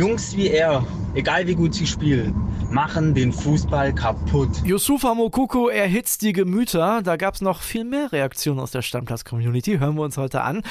[0.00, 2.34] Jungs wie er, egal wie gut sie spielen,
[2.70, 4.48] machen den Fußball kaputt.
[4.64, 7.02] Yusufa Mokoko erhitzt die Gemüter.
[7.02, 9.76] Da gab es noch viel mehr Reaktionen aus der Stammplatz-Community.
[9.78, 10.62] Hören wir uns heute an.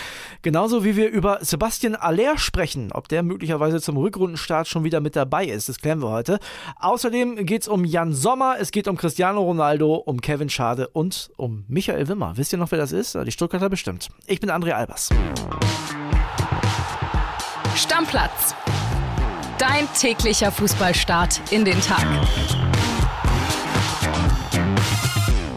[0.42, 2.92] Genauso wie wir über Sebastian Aller sprechen.
[2.92, 6.40] Ob der möglicherweise zum Rückrundenstart schon wieder mit dabei ist, das klären wir heute.
[6.80, 11.30] Außerdem geht es um Jan Sommer, es geht um Cristiano Ronaldo, um Kevin Schade und
[11.38, 12.36] um Michael Wimmer.
[12.36, 13.14] Wisst ihr noch, wer das ist?
[13.14, 14.10] Die Stuttgarter bestimmt.
[14.26, 15.10] Ich bin André Albers.
[17.76, 18.56] Stammplatz.
[19.60, 22.06] Dein täglicher Fußballstart in den Tag.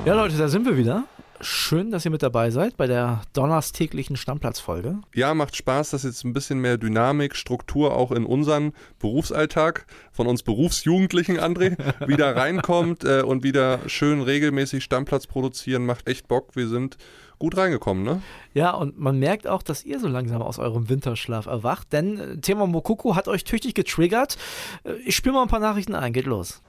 [0.04, 1.04] Ja, Leute, da sind wir wieder.
[1.44, 4.98] Schön, dass ihr mit dabei seid bei der donnerstäglichen Stammplatzfolge.
[5.12, 10.28] Ja, macht Spaß, dass jetzt ein bisschen mehr Dynamik, Struktur auch in unseren Berufsalltag von
[10.28, 15.84] uns Berufsjugendlichen, André, wieder reinkommt äh, und wieder schön regelmäßig Stammplatz produzieren.
[15.84, 16.54] Macht echt Bock.
[16.54, 16.96] Wir sind
[17.40, 18.22] gut reingekommen, ne?
[18.54, 22.36] Ja, und man merkt auch, dass ihr so langsam aus eurem Winterschlaf erwacht, denn äh,
[22.38, 24.38] Thema Mokoko hat euch tüchtig getriggert.
[24.84, 26.62] Äh, ich spiele mal ein paar Nachrichten ein, geht los.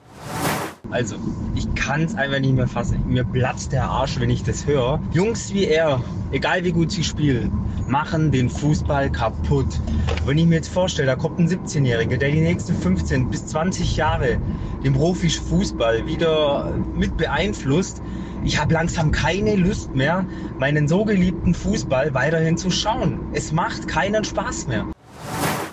[0.94, 1.16] Also,
[1.55, 3.03] ich kann es einfach nicht mehr fassen.
[3.08, 5.02] Mir platzt der Arsch, wenn ich das höre.
[5.11, 5.99] Jungs wie er,
[6.31, 7.52] egal wie gut sie spielen,
[7.88, 9.66] machen den Fußball kaputt.
[10.27, 13.97] Wenn ich mir jetzt vorstelle, da kommt ein 17-Jähriger, der die nächsten 15 bis 20
[13.97, 14.38] Jahre
[14.83, 17.99] den Profifußball wieder mit beeinflusst,
[18.45, 20.27] ich habe langsam keine Lust mehr,
[20.59, 23.19] meinen so geliebten Fußball weiterhin zu schauen.
[23.33, 24.86] Es macht keinen Spaß mehr.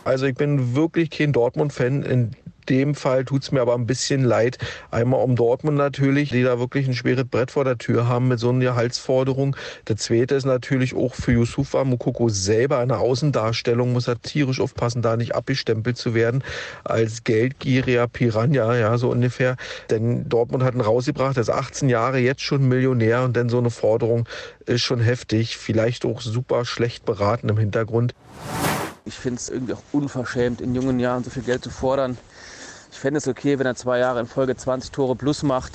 [0.04, 2.04] Also ich bin wirklich kein Dortmund-Fan.
[2.04, 2.30] In
[2.70, 4.58] dem Fall tut es mir aber ein bisschen leid.
[4.90, 8.38] Einmal um Dortmund natürlich, die da wirklich ein schweres Brett vor der Tür haben mit
[8.38, 9.56] so einer Gehaltsforderung.
[9.88, 15.02] Der zweite ist natürlich auch für Yusufa Mukoko selber eine Außendarstellung, muss er tierisch aufpassen,
[15.02, 16.44] da nicht abgestempelt zu werden
[16.84, 19.56] als geldgieriger Piranha, ja, so ungefähr.
[19.90, 23.58] Denn Dortmund hat ihn rausgebracht, er ist 18 Jahre, jetzt schon Millionär und dann so
[23.58, 24.28] eine Forderung
[24.66, 28.14] ist schon heftig, vielleicht auch super schlecht beraten im Hintergrund.
[29.04, 32.16] Ich finde es irgendwie auch unverschämt, in jungen Jahren so viel Geld zu fordern.
[32.92, 35.72] Ich fände es okay, wenn er zwei Jahre in Folge 20 Tore plus macht,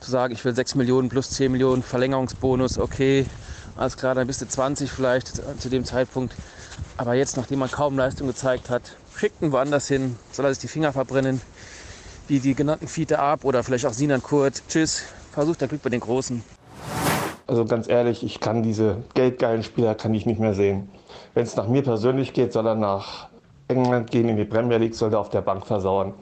[0.00, 3.26] zu sagen, ich will 6 Millionen plus 10 Millionen Verlängerungsbonus, okay,
[3.76, 6.34] alles klar, dann bist du 20 vielleicht zu dem Zeitpunkt.
[6.96, 10.60] Aber jetzt, nachdem man kaum Leistung gezeigt hat, schickt ihn woanders hin, soll er sich
[10.60, 11.40] die Finger verbrennen,
[12.26, 14.62] wie die genannten Fiete ab oder vielleicht auch Sinan Kurt.
[14.68, 16.42] Tschüss, versucht dein Glück bei den Großen.
[17.46, 20.88] Also ganz ehrlich, ich kann diese geldgeilen Spieler kann ich nicht mehr sehen.
[21.34, 23.28] Wenn es nach mir persönlich geht, soll er nach
[23.68, 26.14] England gehen in die Premier League, soll er auf der Bank versauern.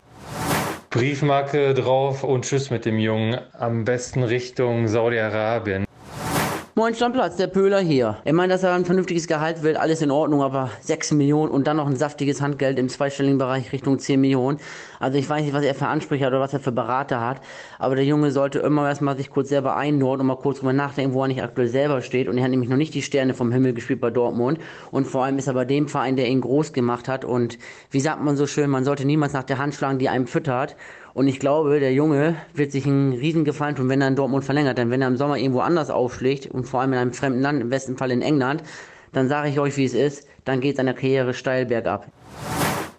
[0.95, 3.41] Briefmarke drauf und tschüss mit dem Jungen.
[3.53, 5.84] Am besten Richtung Saudi-Arabien.
[6.77, 8.17] Moin Stammplatz, der Pöhler hier.
[8.25, 11.69] Er meint, dass er ein vernünftiges Gehalt will, alles in Ordnung, aber 6 Millionen und
[11.69, 14.59] dann noch ein saftiges Handgeld im zweistelligen Bereich Richtung 10 Millionen.
[14.99, 17.41] Also ich weiß nicht, was er für Ansprüche hat oder was er für Berater hat,
[17.79, 21.15] aber der Junge sollte immer erstmal sich kurz selber einnorden und mal kurz drüber nachdenken,
[21.15, 22.27] wo er nicht aktuell selber steht.
[22.27, 24.59] Und er hat nämlich noch nicht die Sterne vom Himmel gespielt bei Dortmund.
[24.91, 27.25] Und vor allem ist er bei dem Verein, der ihn groß gemacht hat.
[27.25, 27.57] Und
[27.93, 30.75] wie sagt man so schön, man sollte niemals nach der Hand schlagen, die einem füttert.
[31.15, 34.45] Und ich glaube, der Junge wird sich einen riesen Gefallen tun, wenn er in Dortmund
[34.45, 34.79] verlängert.
[34.79, 37.63] Denn wenn er im Sommer irgendwo anders aufschlägt und vor allem in einem fremden Land,
[37.63, 38.65] im besten Fall in England,
[39.13, 42.11] dann sage ich euch, wie es ist, dann geht seine Karriere steil bergab.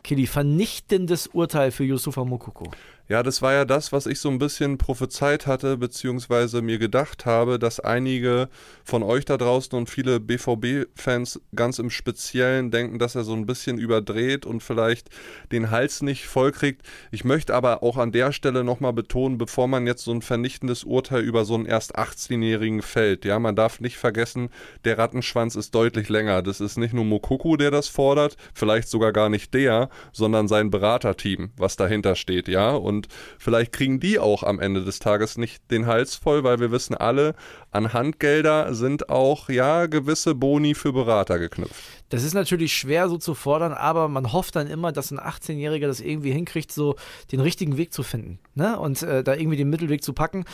[0.02, 2.72] Kili, vernichtendes Urteil für Yusufa Mokoko.
[3.08, 7.28] Ja, das war ja das, was ich so ein bisschen prophezeit hatte, beziehungsweise mir gedacht
[7.28, 8.50] habe, dass einige
[8.84, 13.46] von euch da draußen und viele BVB-Fans ganz im Speziellen denken, dass er so ein
[13.46, 15.10] bisschen überdreht und vielleicht
[15.52, 16.82] den Hals nicht vollkriegt.
[17.12, 20.84] Ich möchte aber auch an der Stelle nochmal betonen, bevor man jetzt so ein vernichtendes
[20.84, 24.50] Urteil über so einen erst 18-Jährigen fällt, ja, man darf nicht vergessen,
[24.84, 26.42] der Rattenschwanz ist deutlich länger.
[26.42, 30.72] Das ist nicht nur Mokoko, der das fordert, vielleicht sogar gar nicht der, sondern sein
[30.72, 33.08] Beraterteam, was dahinter steht, ja, und und
[33.38, 36.96] vielleicht kriegen die auch am Ende des Tages nicht den Hals voll, weil wir wissen
[36.96, 37.36] alle,
[37.72, 41.76] an Handgelder sind auch ja gewisse Boni für Berater geknüpft.
[42.10, 45.88] Das ist natürlich schwer so zu fordern, aber man hofft dann immer, dass ein 18-Jähriger
[45.88, 46.96] das irgendwie hinkriegt, so
[47.32, 48.80] den richtigen Weg zu finden ne?
[48.80, 50.46] und äh, da irgendwie den Mittelweg zu packen.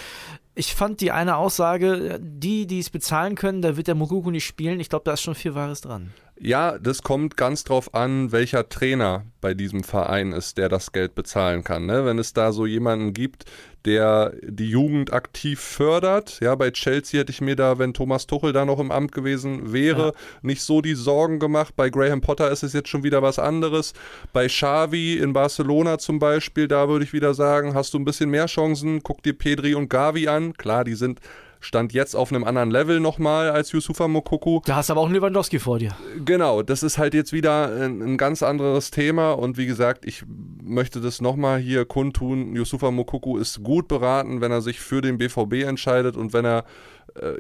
[0.55, 4.45] Ich fand die eine Aussage, die, die es bezahlen können, da wird der Mokuku nicht
[4.45, 4.79] spielen.
[4.79, 6.13] Ich glaube, da ist schon viel Wahres dran.
[6.43, 11.13] Ja, das kommt ganz drauf an, welcher Trainer bei diesem Verein ist, der das Geld
[11.13, 11.85] bezahlen kann.
[11.85, 12.03] Ne?
[12.03, 13.45] Wenn es da so jemanden gibt,
[13.85, 16.39] der die Jugend aktiv fördert.
[16.41, 19.71] Ja, bei Chelsea hätte ich mir da, wenn Thomas Tuchel da noch im Amt gewesen
[19.71, 20.13] wäre, ja.
[20.41, 21.75] nicht so die Sorgen gemacht.
[21.75, 23.93] Bei Graham Potter ist es jetzt schon wieder was anderes.
[24.33, 28.31] Bei Xavi in Barcelona zum Beispiel, da würde ich wieder sagen, hast du ein bisschen
[28.31, 29.03] mehr Chancen.
[29.03, 30.53] Guck dir Pedri und Gavi an.
[30.53, 31.19] Klar, die sind
[31.61, 34.61] stand jetzt auf einem anderen Level nochmal als Yusufa Mokoko.
[34.65, 35.95] Da hast du aber auch einen Lewandowski vor dir.
[36.25, 40.23] Genau, das ist halt jetzt wieder ein, ein ganz anderes Thema und wie gesagt, ich
[40.61, 42.55] möchte das nochmal hier kundtun.
[42.55, 46.65] Yusufa Mokoko ist gut beraten, wenn er sich für den BVB entscheidet und wenn er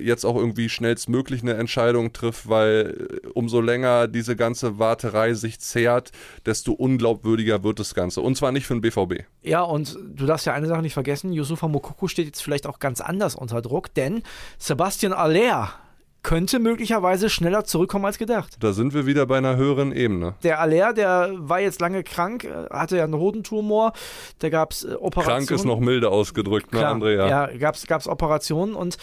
[0.01, 5.59] jetzt auch irgendwie schnellstmöglich eine Entscheidung trifft, weil äh, umso länger diese ganze Warterei sich
[5.59, 6.11] zehrt,
[6.45, 8.21] desto unglaubwürdiger wird das Ganze.
[8.21, 9.25] Und zwar nicht für den BVB.
[9.43, 12.79] Ja, und du darfst ja eine Sache nicht vergessen, Yusufa Mokoko steht jetzt vielleicht auch
[12.79, 14.23] ganz anders unter Druck, denn
[14.57, 15.73] Sebastian Aller
[16.23, 18.57] könnte möglicherweise schneller zurückkommen als gedacht.
[18.59, 20.35] Da sind wir wieder bei einer höheren Ebene.
[20.43, 23.93] Der Aller, der war jetzt lange krank, äh, hatte ja einen Hodentumor,
[24.39, 25.45] da gab es äh, Operationen.
[25.47, 27.27] Krank ist noch milde ausgedrückt, ne, Klar, Andrea?
[27.27, 28.97] Ja, gab es Operationen und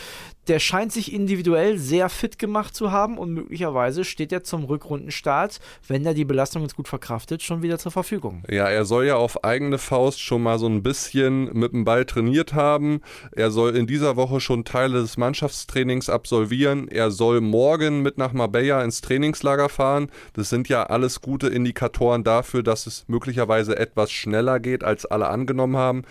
[0.48, 5.60] der scheint sich individuell sehr fit gemacht zu haben und möglicherweise steht er zum Rückrundenstart,
[5.86, 8.42] wenn er die Belastung jetzt gut verkraftet, schon wieder zur Verfügung.
[8.48, 12.06] Ja, er soll ja auf eigene Faust schon mal so ein bisschen mit dem Ball
[12.06, 13.02] trainiert haben.
[13.32, 16.88] Er soll in dieser Woche schon Teile des Mannschaftstrainings absolvieren.
[16.88, 20.10] Er soll morgen mit nach Marbella ins Trainingslager fahren.
[20.32, 25.28] Das sind ja alles gute Indikatoren dafür, dass es möglicherweise etwas schneller geht, als alle
[25.28, 26.02] angenommen haben.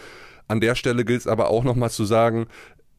[0.47, 2.47] An der Stelle gilt es aber auch nochmal zu sagen,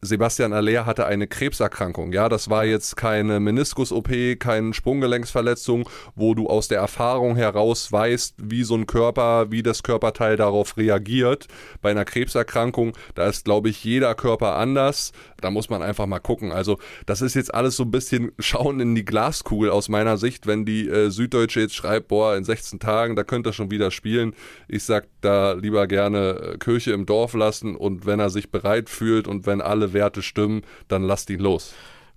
[0.01, 2.13] Sebastian Aller hatte eine Krebserkrankung.
[2.13, 8.37] Ja, das war jetzt keine Meniskus-OP, keine Sprunggelenksverletzung, wo du aus der Erfahrung heraus weißt,
[8.39, 11.49] wie so ein Körper, wie das Körperteil darauf reagiert.
[11.83, 15.13] Bei einer Krebserkrankung, da ist, glaube ich, jeder Körper anders.
[15.41, 16.53] Da muss man einfach mal gucken.
[16.53, 20.47] Also, das ist jetzt alles so ein bisschen Schauen in die Glaskugel aus meiner Sicht,
[20.47, 23.91] wenn die äh, Süddeutsche jetzt schreibt, boah, in 16 Tagen, da könnte er schon wieder
[23.91, 24.35] spielen.
[24.67, 28.91] Ich sag da lieber gerne äh, Kirche im Dorf lassen und wenn er sich bereit
[28.91, 31.75] fühlt und wenn alle Werte stimmen, dann lasst ihn los.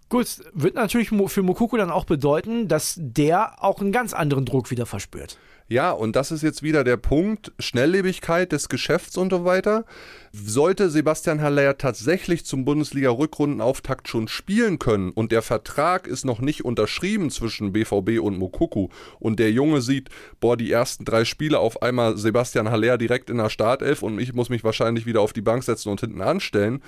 [0.09, 4.69] Gut, wird natürlich für Mokoko dann auch bedeuten, dass der auch einen ganz anderen Druck
[4.69, 5.38] wieder verspürt.
[5.71, 9.85] Ja, und das ist jetzt wieder der Punkt, Schnelllebigkeit des Geschäfts und so weiter.
[10.33, 16.65] Sollte Sebastian Haller tatsächlich zum Bundesliga-Rückrundenauftakt schon spielen können und der Vertrag ist noch nicht
[16.65, 18.89] unterschrieben zwischen BVB und Mokuku
[19.21, 20.09] und der Junge sieht,
[20.41, 24.33] boah, die ersten drei Spiele auf einmal Sebastian Haller direkt in der Startelf und ich
[24.33, 26.83] muss mich wahrscheinlich wieder auf die Bank setzen und hinten anstellen,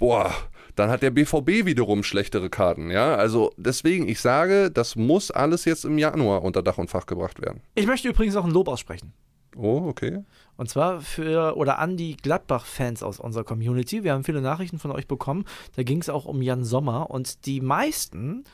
[0.00, 0.34] boah,
[0.76, 2.90] dann hat der BVB wiederum schlechtere Karten.
[2.90, 7.06] Ja, also deswegen, ich sage, das muss alles jetzt im Januar unter Dach und Fach
[7.06, 7.60] gebracht werden.
[7.74, 9.12] Ich möchte übrigens auch ein Lob aussprechen.
[9.56, 10.22] Oh, okay.
[10.56, 14.04] Und zwar für oder an die Gladbach-Fans aus unserer Community.
[14.04, 15.44] Wir haben viele Nachrichten von euch bekommen.
[15.74, 18.44] Da ging es auch um Jan Sommer und die meisten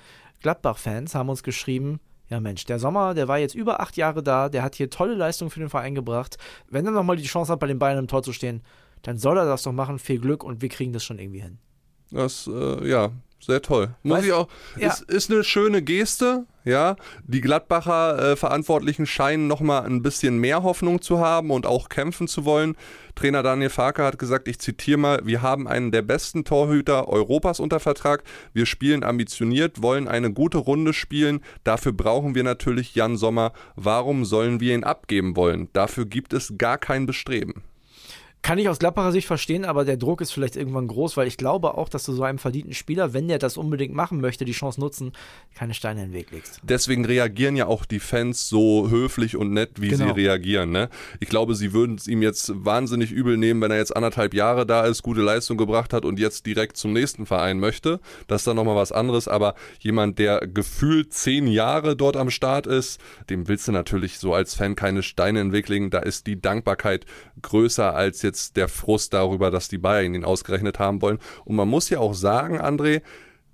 [0.41, 4.49] Gladbach-Fans haben uns geschrieben, ja Mensch, der Sommer, der war jetzt über acht Jahre da,
[4.49, 6.37] der hat hier tolle Leistungen für den Verein gebracht.
[6.69, 8.63] Wenn er nochmal die Chance hat, bei den Bayern im Tor zu stehen,
[9.03, 9.99] dann soll er das doch machen.
[9.99, 11.59] Viel Glück und wir kriegen das schon irgendwie hin.
[12.11, 13.11] Das, äh, ja,
[13.47, 13.95] sehr toll.
[14.03, 14.49] Muss ich auch.
[14.77, 14.89] Ja.
[14.89, 16.97] Ist, ist eine schöne Geste, ja.
[17.25, 22.27] Die Gladbacher äh, Verantwortlichen scheinen nochmal ein bisschen mehr Hoffnung zu haben und auch kämpfen
[22.27, 22.77] zu wollen.
[23.15, 27.61] Trainer Daniel Farke hat gesagt, ich zitiere mal, wir haben einen der besten Torhüter Europas
[27.61, 28.25] unter Vertrag.
[28.53, 31.41] Wir spielen ambitioniert, wollen eine gute Runde spielen.
[31.63, 33.53] Dafür brauchen wir natürlich Jan Sommer.
[33.77, 35.69] Warum sollen wir ihn abgeben wollen?
[35.73, 37.63] Dafür gibt es gar kein Bestreben.
[38.47, 41.37] Kann ich aus Gladbacher Sicht verstehen, aber der Druck ist vielleicht irgendwann groß, weil ich
[41.37, 44.53] glaube auch, dass du so einem verdienten Spieler, wenn der das unbedingt machen möchte, die
[44.53, 45.11] Chance nutzen,
[45.57, 46.61] keine Steine in den Weg legst.
[46.63, 50.15] Deswegen reagieren ja auch die Fans so höflich und nett, wie Genau.
[50.15, 50.71] sie reagieren.
[50.71, 50.91] Ne?
[51.19, 54.65] Ich glaube, sie würden es ihm jetzt wahnsinnig übel nehmen, wenn er jetzt anderthalb Jahre
[54.65, 57.99] da ist, gute Leistung gebracht hat und jetzt direkt zum nächsten Verein möchte.
[58.29, 59.27] Das ist dann nochmal was anderes.
[59.27, 64.35] Aber jemand, der gefühlt zehn Jahre dort am Start ist, dem willst du natürlich so
[64.35, 65.91] als Fan keine Steine in den Weg legen.
[65.91, 67.07] Da ist die Dankbarkeit
[67.43, 71.19] größer als jetzt der Frust darüber, dass die Bayern ihn ausgerechnet haben wollen.
[71.45, 73.03] Und man muss ja auch sagen, André,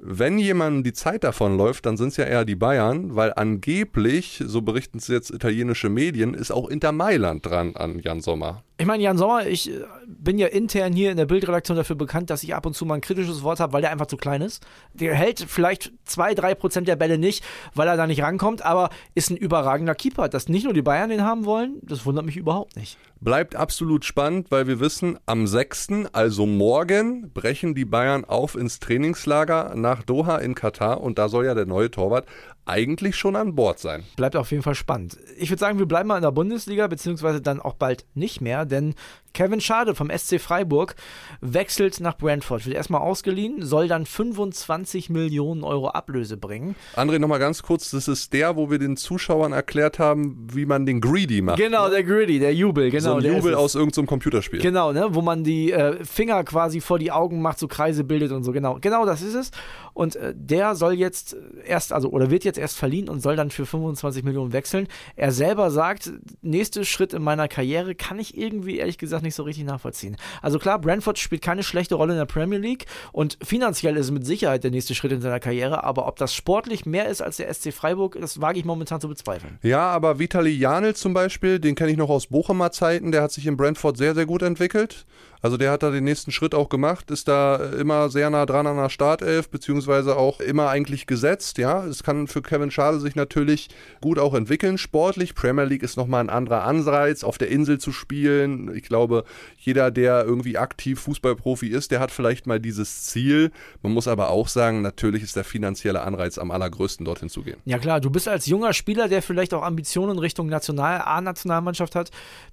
[0.05, 4.43] wenn jemand die Zeit davon läuft, dann sind es ja eher die Bayern, weil angeblich,
[4.45, 8.65] so berichten es jetzt italienische Medien, ist auch Inter Mailand dran an Jan Sommer.
[8.79, 12.31] Ich meine, Jan Sommer, ich äh, bin ja intern hier in der Bildredaktion dafür bekannt,
[12.31, 14.43] dass ich ab und zu mal ein kritisches Wort habe, weil der einfach zu klein
[14.43, 14.67] ist.
[14.93, 17.45] Der hält vielleicht zwei, drei Prozent der Bälle nicht,
[17.77, 20.29] weil er da nicht rankommt, aber ist ein überragender Keeper.
[20.29, 22.99] Dass nicht nur die Bayern den haben wollen, das wundert mich überhaupt nicht.
[23.23, 28.81] Bleibt absolut spannend, weil wir wissen, am 6., also morgen, brechen die Bayern auf ins
[28.81, 32.27] Trainingslager nach Doha in Katar und da soll ja der neue Torwart
[32.65, 34.05] eigentlich schon an Bord sein.
[34.17, 35.19] Bleibt auf jeden Fall spannend.
[35.39, 38.65] Ich würde sagen, wir bleiben mal in der Bundesliga, beziehungsweise dann auch bald nicht mehr,
[38.65, 38.95] denn
[39.35, 40.95] Kevin Schade vom SC Freiburg
[41.41, 42.67] wechselt nach Brentford.
[42.67, 46.77] Wird erstmal ausgeliehen, soll dann 25 Millionen Euro Ablöse bringen.
[46.97, 50.87] André, nochmal ganz kurz, das ist der, wo wir den Zuschauern erklärt haben, wie man
[50.87, 51.59] den Greedy macht.
[51.59, 53.03] Genau, der Gritty, der Jubel, genau.
[53.03, 54.61] so ein der Jubel aus irgendeinem Computerspiel.
[54.61, 58.33] Genau, ne, wo man die äh, Finger quasi vor die Augen macht, so Kreise bildet
[58.33, 58.53] und so.
[58.53, 59.51] Genau, genau das ist es.
[59.95, 63.51] Und äh, der soll jetzt erst, also oder wird jetzt erst verliehen und soll dann
[63.51, 64.89] für 25 Millionen wechseln.
[65.17, 69.43] Er selber sagt, nächster Schritt in meiner Karriere kann ich irgendwie ehrlich gesagt nicht so
[69.43, 70.17] richtig nachvollziehen.
[70.41, 74.11] Also klar, Brentford spielt keine schlechte Rolle in der Premier League und finanziell ist es
[74.13, 77.37] mit Sicherheit der nächste Schritt in seiner Karriere, aber ob das sportlich mehr ist als
[77.37, 79.59] der SC Freiburg, das wage ich momentan zu bezweifeln.
[79.63, 83.33] Ja, aber Vitali Janel zum Beispiel, den kenne ich noch aus Bochumer Zeiten, der hat
[83.33, 85.07] sich in Brentford sehr, sehr gut entwickelt.
[85.43, 88.69] Also der hat da den nächsten Schritt auch gemacht, ist da immer sehr nah dran
[88.69, 91.59] an der Startelf, beziehungsweise auch immer eigentlich gesetzt.
[91.59, 93.69] Ja, es kann für Kevin Schade sich natürlich
[94.01, 95.35] gut auch entwickeln, sportlich.
[95.35, 98.73] Premier League ist nochmal ein anderer Anreiz, auf der Insel zu spielen.
[98.75, 99.25] Ich glaube,
[99.59, 103.51] jeder, der irgendwie aktiv Fußballprofi ist, der hat vielleicht mal dieses Ziel.
[103.83, 107.57] Man muss aber auch sagen, natürlich ist der finanzielle Anreiz am allergrößten, dorthin zu gehen.
[107.65, 112.13] Ja klar, du bist als junger Spieler, der vielleicht auch Ambitionen Richtung National A-Nationalmannschaft hat,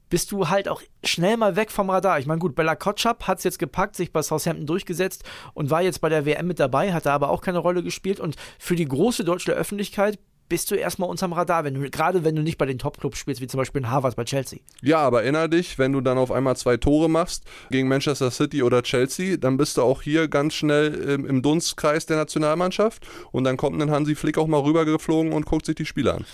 [0.09, 2.19] bist du halt auch schnell mal weg vom Radar.
[2.19, 5.81] Ich meine, gut, Bella Kotschap hat es jetzt gepackt, sich bei Southampton durchgesetzt und war
[5.81, 8.19] jetzt bei der WM mit dabei, hat da aber auch keine Rolle gespielt.
[8.19, 10.17] Und für die große deutsche Öffentlichkeit
[10.49, 13.39] bist du erstmal unterm Radar, wenn du, gerade wenn du nicht bei den Top-Clubs spielst,
[13.39, 14.59] wie zum Beispiel in Harvard bei Chelsea.
[14.81, 18.63] Ja, aber erinnere dich, wenn du dann auf einmal zwei Tore machst gegen Manchester City
[18.63, 23.43] oder Chelsea, dann bist du auch hier ganz schnell im, im Dunstkreis der Nationalmannschaft und
[23.43, 26.25] dann kommt ein Hansi Flick auch mal rübergeflogen und guckt sich die Spiele an.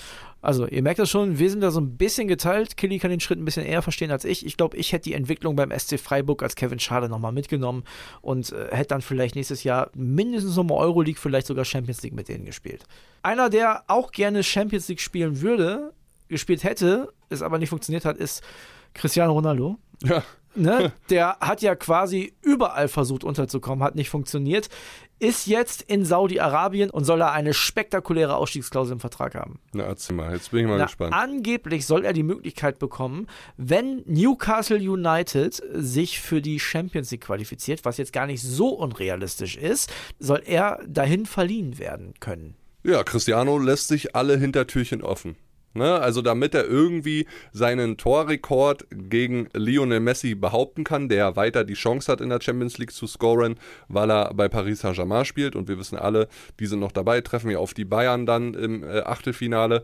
[0.45, 2.77] Also, ihr merkt das schon, wir sind da so ein bisschen geteilt.
[2.77, 4.45] Killy kann den Schritt ein bisschen eher verstehen als ich.
[4.45, 7.83] Ich glaube, ich hätte die Entwicklung beim SC Freiburg als Kevin Schade nochmal mitgenommen
[8.21, 12.29] und äh, hätte dann vielleicht nächstes Jahr mindestens nochmal Euroleague, vielleicht sogar Champions League mit
[12.29, 12.83] denen gespielt.
[13.23, 15.93] Einer, der auch gerne Champions League spielen würde,
[16.27, 18.43] gespielt hätte, es aber nicht funktioniert hat, ist
[18.93, 19.79] Cristiano Ronaldo.
[20.03, 20.23] Ja.
[20.55, 20.91] Ne?
[21.09, 24.69] Der hat ja quasi überall versucht unterzukommen, hat nicht funktioniert,
[25.19, 29.59] ist jetzt in Saudi-Arabien und soll da eine spektakuläre Ausstiegsklausel im Vertrag haben.
[29.73, 31.13] Na, erzähl mal, jetzt bin ich mal Na, gespannt.
[31.13, 37.85] Angeblich soll er die Möglichkeit bekommen, wenn Newcastle United sich für die Champions League qualifiziert,
[37.85, 42.55] was jetzt gar nicht so unrealistisch ist, soll er dahin verliehen werden können.
[42.83, 45.37] Ja, Cristiano lässt sich alle Hintertürchen offen.
[45.75, 45.99] Ne?
[45.99, 52.11] Also damit er irgendwie seinen Torrekord gegen Lionel Messi behaupten kann, der weiter die Chance
[52.11, 53.57] hat, in der Champions League zu scoren,
[53.89, 55.55] weil er bei Paris Saint-Germain spielt.
[55.55, 56.27] Und wir wissen alle,
[56.59, 59.83] die sind noch dabei, treffen wir auf die Bayern dann im äh, Achtelfinale.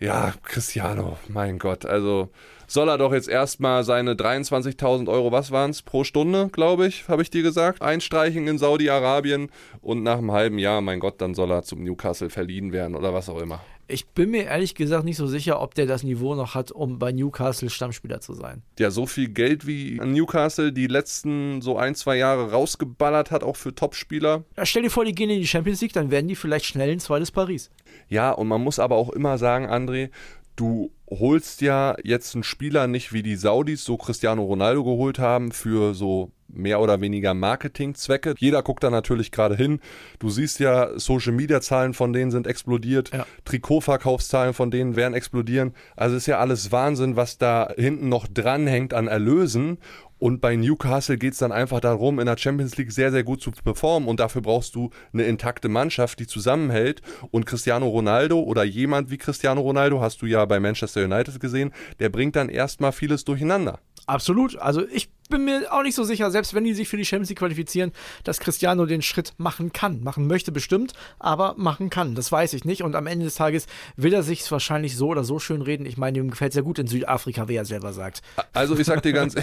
[0.00, 2.30] Ja, Cristiano, mein Gott, also
[2.66, 7.06] soll er doch jetzt erstmal seine 23.000 Euro, was waren es, pro Stunde, glaube ich,
[7.08, 9.50] habe ich dir gesagt, einstreichen in Saudi-Arabien
[9.82, 13.12] und nach einem halben Jahr, mein Gott, dann soll er zum Newcastle verliehen werden oder
[13.12, 13.60] was auch immer.
[13.88, 17.00] Ich bin mir ehrlich gesagt nicht so sicher, ob der das Niveau noch hat, um
[17.00, 18.62] bei Newcastle Stammspieler zu sein.
[18.78, 23.56] Ja, so viel Geld wie Newcastle die letzten so ein, zwei Jahre rausgeballert hat, auch
[23.56, 24.44] für Topspieler.
[24.56, 26.92] Ja, stell dir vor, die gehen in die Champions League, dann werden die vielleicht schnell
[26.92, 27.72] ein zweites Paris.
[28.08, 30.10] Ja, und man muss aber auch immer sagen, André,
[30.56, 35.52] du holst ja jetzt einen Spieler nicht wie die Saudis so Cristiano Ronaldo geholt haben
[35.52, 38.34] für so mehr oder weniger Marketingzwecke.
[38.38, 39.80] Jeder guckt da natürlich gerade hin.
[40.18, 43.26] Du siehst ja, Social Media Zahlen von denen sind explodiert, Ja.
[43.44, 45.74] Trikotverkaufszahlen von denen werden explodieren.
[45.96, 49.78] Also ist ja alles Wahnsinn, was da hinten noch dranhängt an Erlösen.
[50.18, 53.40] Und bei Newcastle geht es dann einfach darum, in der Champions League sehr, sehr gut
[53.40, 54.06] zu performen.
[54.06, 57.00] Und dafür brauchst du eine intakte Mannschaft, die zusammenhält.
[57.30, 61.72] Und Cristiano Ronaldo oder jemand wie Cristiano Ronaldo, hast du ja bei Manchester United gesehen,
[62.00, 63.80] der bringt dann erstmal vieles durcheinander.
[64.06, 64.56] Absolut.
[64.56, 67.30] Also ich bin mir auch nicht so sicher, selbst wenn die sich für die Champions
[67.30, 67.92] League qualifizieren,
[68.24, 70.02] dass Cristiano den Schritt machen kann.
[70.02, 72.14] Machen möchte bestimmt, aber machen kann.
[72.14, 72.82] Das weiß ich nicht.
[72.82, 75.86] Und am Ende des Tages will er sich wahrscheinlich so oder so schön reden.
[75.86, 78.22] Ich meine, ihm gefällt sehr gut in Südafrika, wie er selber sagt.
[78.52, 79.34] Also ich sag dir ganz,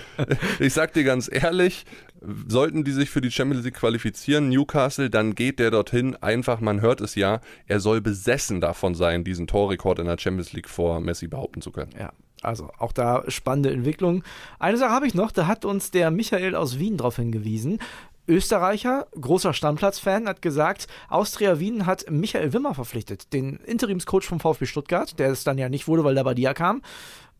[0.60, 1.84] ich sag dir ganz ehrlich,
[2.46, 6.16] sollten die sich für die Champions League qualifizieren, Newcastle, dann geht der dorthin.
[6.16, 10.52] Einfach, man hört es ja, er soll besessen davon sein, diesen Torrekord in der Champions
[10.52, 11.92] League vor Messi behaupten zu können.
[11.98, 12.12] Ja.
[12.42, 14.24] Also auch da spannende Entwicklung.
[14.58, 17.78] Eine Sache habe ich noch, da hat uns der Michael aus Wien darauf hingewiesen.
[18.28, 24.66] Österreicher, großer Stammplatz-Fan, hat gesagt, Austria Wien hat Michael Wimmer verpflichtet, den Interimscoach vom VfB
[24.66, 26.82] Stuttgart, der es dann ja nicht wurde, weil der Badia kam,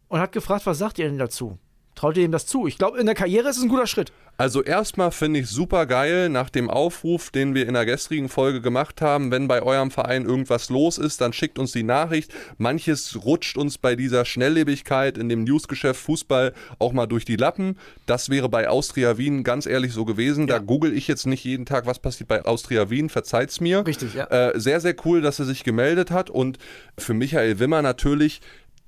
[0.08, 1.58] und hat gefragt, was sagt ihr denn dazu?
[1.94, 2.66] Traut ihr ihm das zu?
[2.66, 4.12] Ich glaube, in der Karriere ist es ein guter Schritt.
[4.38, 8.62] Also erstmal finde ich super geil nach dem Aufruf, den wir in der gestrigen Folge
[8.62, 12.32] gemacht haben, wenn bei eurem Verein irgendwas los ist, dann schickt uns die Nachricht.
[12.56, 17.78] Manches rutscht uns bei dieser Schnelllebigkeit in dem Newsgeschäft Fußball auch mal durch die Lappen.
[18.06, 20.46] Das wäre bei Austria Wien ganz ehrlich so gewesen.
[20.46, 23.86] Da google ich jetzt nicht jeden Tag, was passiert bei Austria Wien, verzeiht's mir.
[23.86, 24.24] Richtig, ja.
[24.24, 26.58] Äh, sehr, sehr cool, dass er sich gemeldet hat und
[26.98, 28.40] für Michael Wimmer natürlich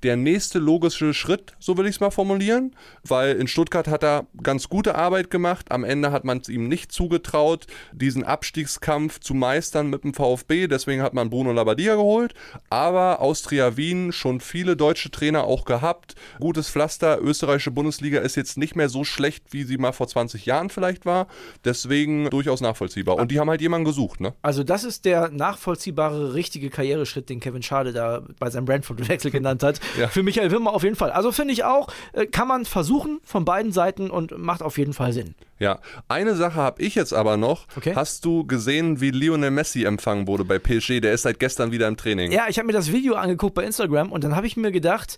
[0.05, 4.27] der nächste logische Schritt, so will ich es mal formulieren, weil in Stuttgart hat er
[4.43, 5.71] ganz gute Arbeit gemacht.
[5.71, 10.67] Am Ende hat man es ihm nicht zugetraut, diesen Abstiegskampf zu meistern mit dem VfB.
[10.67, 12.35] Deswegen hat man Bruno Labbadia geholt.
[12.69, 16.13] Aber Austria Wien schon viele deutsche Trainer auch gehabt.
[16.39, 17.19] Gutes Pflaster.
[17.19, 21.07] Österreichische Bundesliga ist jetzt nicht mehr so schlecht, wie sie mal vor 20 Jahren vielleicht
[21.07, 21.27] war.
[21.63, 23.15] Deswegen durchaus nachvollziehbar.
[23.15, 24.33] Und die haben halt jemanden gesucht, ne?
[24.43, 29.63] Also das ist der nachvollziehbare, richtige Karriereschritt, den Kevin Schade da bei seinem Brentford-Wechsel genannt
[29.63, 29.79] hat.
[29.97, 30.07] Ja.
[30.07, 31.11] Für Michael Wimmer auf jeden Fall.
[31.11, 34.93] Also finde ich auch, äh, kann man versuchen von beiden Seiten und macht auf jeden
[34.93, 35.35] Fall Sinn.
[35.59, 37.67] Ja, eine Sache habe ich jetzt aber noch.
[37.77, 37.93] Okay.
[37.95, 40.99] Hast du gesehen, wie Lionel Messi empfangen wurde bei PSG?
[41.01, 42.31] Der ist seit gestern wieder im Training.
[42.31, 45.17] Ja, ich habe mir das Video angeguckt bei Instagram und dann habe ich mir gedacht,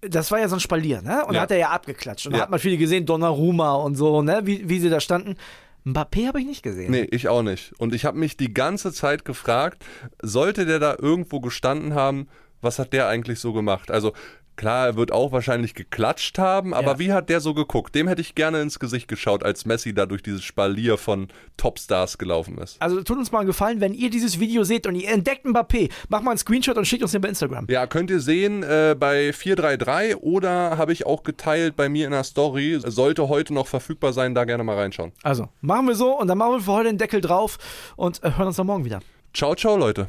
[0.00, 1.22] das war ja so ein Spalier, ne?
[1.24, 1.40] Und da Ja.
[1.42, 2.26] hat er ja abgeklatscht.
[2.26, 2.42] Und da Ja.
[2.44, 4.42] hat man viele gesehen, Donnarumma und so, ne?
[4.44, 5.36] Wie, wie sie da standen.
[5.84, 6.90] Mbappé habe ich nicht gesehen.
[6.90, 7.72] Nee, ich auch nicht.
[7.78, 9.84] Und ich habe mich die ganze Zeit gefragt,
[10.22, 12.28] sollte der da irgendwo gestanden haben,
[12.60, 13.90] was hat der eigentlich so gemacht?
[13.90, 14.12] Also
[14.56, 16.98] klar, er wird auch wahrscheinlich geklatscht haben, aber Ja.
[16.98, 17.94] wie hat der so geguckt?
[17.94, 22.18] Dem hätte ich gerne ins Gesicht geschaut, als Messi da durch dieses Spalier von Topstars
[22.18, 22.76] gelaufen ist.
[22.82, 25.90] Also tut uns mal einen Gefallen, wenn ihr dieses Video seht und ihr entdeckt Mbappé,
[26.08, 27.66] macht mal einen Screenshot und schickt uns den bei Instagram.
[27.70, 32.10] Ja, könnt ihr sehen äh, bei 433 oder habe ich auch geteilt bei mir in
[32.10, 32.80] der Story.
[32.84, 35.12] Sollte heute noch verfügbar sein, da gerne mal reinschauen.
[35.22, 37.58] Also, machen wir so und dann machen wir für heute den Deckel drauf
[37.94, 38.98] und äh, hören uns dann morgen wieder.
[39.32, 40.08] Ciao, ciao, Leute.